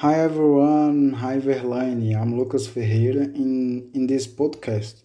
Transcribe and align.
Hi 0.00 0.14
everyone, 0.20 1.12
hi 1.14 1.40
Verlaine. 1.40 2.14
I'm 2.14 2.38
Lucas 2.38 2.68
Ferreira. 2.68 3.24
In 3.24 3.90
in 3.94 4.06
this 4.06 4.28
podcast, 4.28 5.02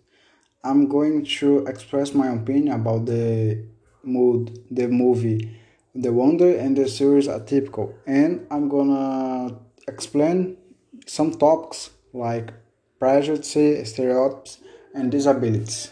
I'm 0.64 0.88
going 0.88 1.26
to 1.40 1.66
express 1.66 2.14
my 2.14 2.28
opinion 2.28 2.76
about 2.76 3.08
the 3.08 3.66
mood, 4.04 4.52
the 4.70 4.88
movie, 4.88 5.50
The 5.96 6.14
Wonder, 6.14 6.56
and 6.56 6.78
the 6.78 6.88
series 6.88 7.28
Atypical. 7.28 7.96
And 8.06 8.46
I'm 8.52 8.70
gonna 8.70 9.58
explain 9.88 10.58
some 11.08 11.32
topics 11.32 11.90
like 12.14 12.54
prejudice, 13.00 13.90
stereotypes, 13.90 14.60
and 14.94 15.12
disabilities. 15.12 15.90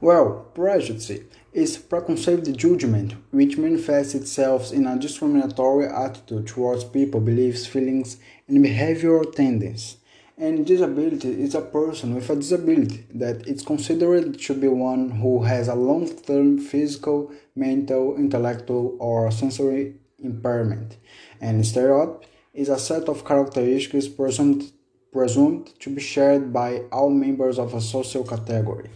Well, 0.00 0.48
prejudice 0.54 1.20
is 1.58 1.76
preconceived 1.76 2.56
judgment 2.56 3.14
which 3.32 3.58
manifests 3.58 4.14
itself 4.14 4.72
in 4.72 4.86
a 4.86 4.96
discriminatory 4.96 5.86
attitude 5.86 6.46
towards 6.46 6.84
people, 6.84 7.20
beliefs, 7.20 7.66
feelings, 7.66 8.16
and 8.46 8.64
behavioral 8.64 9.34
tendencies. 9.34 9.96
And 10.36 10.64
disability 10.64 11.42
is 11.42 11.56
a 11.56 11.60
person 11.60 12.14
with 12.14 12.30
a 12.30 12.36
disability 12.36 13.06
that 13.12 13.48
is 13.48 13.64
considered 13.64 14.38
to 14.38 14.54
be 14.54 14.68
one 14.68 15.10
who 15.10 15.42
has 15.42 15.66
a 15.66 15.74
long 15.74 16.08
term 16.28 16.58
physical, 16.58 17.32
mental, 17.56 18.16
intellectual, 18.16 18.96
or 19.00 19.32
sensory 19.32 19.96
impairment. 20.20 20.96
And 21.40 21.66
stereotype 21.66 22.24
is 22.54 22.68
a 22.68 22.78
set 22.78 23.08
of 23.08 23.24
characteristics 23.24 24.06
presumed, 24.06 24.70
presumed 25.12 25.72
to 25.80 25.90
be 25.90 26.00
shared 26.00 26.52
by 26.52 26.82
all 26.92 27.10
members 27.10 27.58
of 27.58 27.74
a 27.74 27.80
social 27.80 28.22
category. 28.22 28.90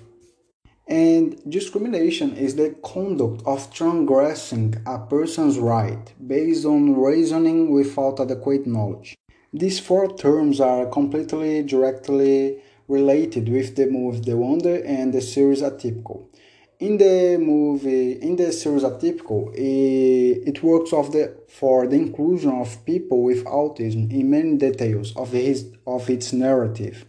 And 0.89 1.41
discrimination 1.49 2.37
is 2.37 2.57
the 2.57 2.75
conduct 2.83 3.43
of 3.47 3.73
transgressing 3.73 4.83
a 4.85 4.99
person's 4.99 5.59
right 5.59 6.13
based 6.27 6.65
on 6.65 6.97
reasoning 6.97 7.71
without 7.71 8.19
adequate 8.19 8.67
knowledge. 8.67 9.17
These 9.53 9.79
four 9.81 10.17
terms 10.17 10.61
are 10.61 10.87
completely 10.87 11.63
directly 11.63 12.63
related 12.89 13.49
with 13.49 13.77
the 13.77 13.87
movie 13.87 14.21
The 14.21 14.37
Wonder 14.37 14.83
and 14.85 15.13
the 15.13 15.21
series 15.21 15.63
Atypical. 15.63 16.27
In 16.81 16.99
the 16.99 17.39
movie, 17.39 18.13
in 18.15 18.35
the 18.35 18.53
series 18.53 18.83
Atypical, 18.83 19.53
it 19.55 20.63
works 20.65 20.93
of 20.93 21.13
the, 21.13 21.37
for 21.49 21.87
the 21.87 21.97
inclusion 21.97 22.51
of 22.51 22.85
people 22.85 23.23
with 23.23 23.45
autism 23.45 24.11
in 24.11 24.31
many 24.31 24.57
details 24.57 25.15
of, 25.17 25.31
his, 25.31 25.71
of 25.87 26.11
its 26.11 26.33
narrative. 26.33 27.07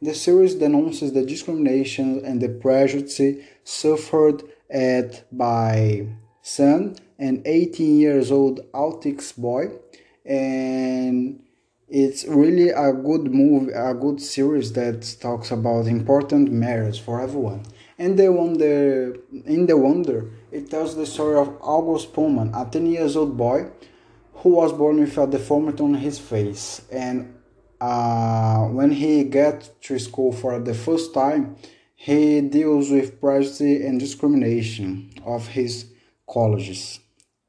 The 0.00 0.14
series 0.14 0.54
denounces 0.54 1.12
the 1.12 1.24
discrimination 1.24 2.24
and 2.24 2.40
the 2.40 2.48
prejudice 2.48 3.20
suffered 3.64 4.44
at 4.70 5.24
by 5.36 6.06
Sam, 6.40 6.94
an 7.18 7.42
18 7.44 7.98
years 7.98 8.30
old 8.30 8.60
autistic 8.72 9.36
boy, 9.36 9.70
and 10.24 11.42
it's 11.88 12.24
really 12.26 12.68
a 12.68 12.92
good 12.92 13.34
movie, 13.34 13.72
a 13.72 13.92
good 13.92 14.20
series 14.20 14.72
that 14.74 15.16
talks 15.20 15.50
about 15.50 15.88
important 15.88 16.52
matters 16.52 16.96
for 16.96 17.20
everyone. 17.20 17.64
And 17.98 18.16
the 18.16 18.30
wonder, 18.30 19.16
in 19.46 19.66
the 19.66 19.76
wonder, 19.76 20.30
it 20.52 20.70
tells 20.70 20.94
the 20.94 21.06
story 21.06 21.36
of 21.36 21.56
August 21.60 22.12
Pullman, 22.12 22.54
a 22.54 22.64
10 22.70 22.86
years 22.86 23.16
old 23.16 23.36
boy 23.36 23.66
who 24.34 24.50
was 24.50 24.72
born 24.72 25.00
with 25.00 25.18
a 25.18 25.26
deformity 25.26 25.82
on 25.82 25.94
his 25.94 26.20
face, 26.20 26.82
and 26.92 27.34
uh, 27.80 28.64
when 28.66 28.90
he 28.90 29.24
gets 29.24 29.70
to 29.82 29.98
school 29.98 30.32
for 30.32 30.58
the 30.58 30.74
first 30.74 31.14
time, 31.14 31.56
he 31.94 32.40
deals 32.40 32.90
with 32.90 33.20
prejudice 33.20 33.60
and 33.60 33.98
discrimination 33.98 35.10
of 35.24 35.48
his 35.48 35.86
colleges 36.28 37.00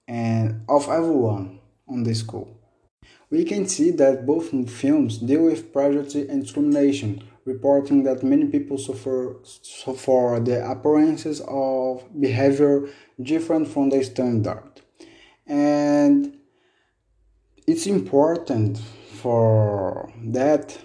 and 0.07 0.63
of 0.67 0.89
everyone 0.89 1.59
on 1.87 2.03
the 2.03 2.15
school. 2.15 2.59
We 3.29 3.43
can 3.43 3.67
see 3.67 3.91
that 3.91 4.25
both 4.25 4.49
films 4.71 5.19
deal 5.19 5.43
with 5.43 5.71
prejudice 5.71 6.15
and 6.15 6.41
discrimination, 6.41 7.23
reporting 7.45 8.03
that 8.03 8.23
many 8.23 8.45
people 8.45 8.79
suffer, 8.79 9.35
suffer 9.43 10.41
the 10.43 10.67
appearances 10.67 11.41
of 11.47 12.03
behavior 12.19 12.89
different 13.21 13.67
from 13.67 13.89
the 13.89 14.03
standard. 14.03 14.63
And 15.45 16.39
it's 17.67 17.85
important 17.85 18.81
for 19.21 20.11
that 20.23 20.77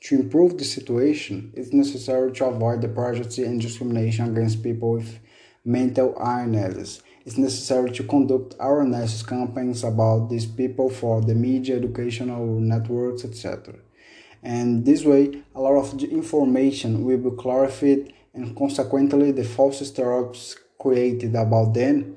to 0.00 0.14
improve 0.16 0.58
the 0.58 0.64
situation, 0.64 1.52
it's 1.56 1.72
necessary 1.72 2.32
to 2.32 2.46
avoid 2.46 2.82
the 2.82 2.88
prejudice 2.88 3.38
and 3.38 3.60
discrimination 3.60 4.30
against 4.30 4.62
people 4.62 4.92
with 4.92 5.18
mental 5.64 6.14
illnesses. 6.18 7.02
It's 7.26 7.36
necessary 7.36 7.90
to 7.92 8.04
conduct 8.04 8.54
awareness 8.58 9.22
campaigns 9.22 9.84
about 9.84 10.30
these 10.30 10.46
people 10.46 10.88
for 10.88 11.20
the 11.20 11.34
media, 11.34 11.76
educational 11.76 12.46
networks, 12.58 13.24
etc. 13.24 13.74
And 14.42 14.84
this 14.86 15.04
way, 15.04 15.42
a 15.54 15.60
lot 15.60 15.76
of 15.76 16.02
information 16.02 17.04
will 17.04 17.18
be 17.18 17.36
clarified, 17.36 18.12
and 18.32 18.56
consequently, 18.56 19.32
the 19.32 19.44
false 19.44 19.86
stereotypes 19.86 20.56
created 20.80 21.34
about 21.34 21.74
them 21.74 22.16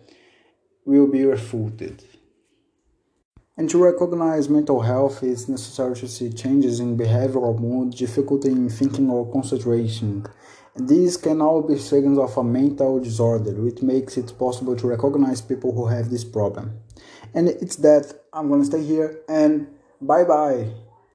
will 0.86 1.08
be 1.08 1.26
refuted. 1.26 2.04
And 3.58 3.70
to 3.70 3.84
recognize 3.84 4.50
mental 4.50 4.82
health, 4.82 5.22
it's 5.24 5.50
necessary 5.50 5.96
to 5.98 6.08
see 6.08 6.32
changes 6.32 6.80
in 6.80 6.98
behavioral 6.98 7.60
mood, 7.60 7.96
difficulty 7.96 8.50
in 8.50 8.70
thinking 8.70 9.10
or 9.10 9.32
concentration. 9.32 10.26
These 10.76 11.18
can 11.18 11.42
all 11.42 11.62
be 11.62 11.78
signs 11.78 12.18
of 12.18 12.38
a 12.38 12.44
mental 12.44 13.00
disorder, 13.00 13.52
which 13.52 13.82
makes 13.82 14.18
it 14.18 14.38
possible 14.40 14.76
to 14.78 14.88
recognize 14.88 15.42
people 15.42 15.74
who 15.74 15.88
have 15.88 16.10
this 16.10 16.24
problem. 16.24 16.80
And 17.34 17.50
it's 17.50 17.76
that 17.78 18.24
I'm 18.32 18.50
gonna 18.50 18.64
stay 18.64 18.84
here 18.84 19.20
and 19.28 19.68
bye 20.00 20.24
bye. 20.24 20.70